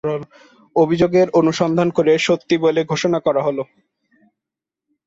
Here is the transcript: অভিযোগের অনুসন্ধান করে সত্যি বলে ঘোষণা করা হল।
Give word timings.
অভিযোগের 0.75 1.27
অনুসন্ধান 1.33 1.87
করে 1.89 2.13
সত্যি 2.17 2.55
বলে 2.57 2.81
ঘোষণা 2.83 3.19
করা 3.19 3.41
হল। 3.43 3.57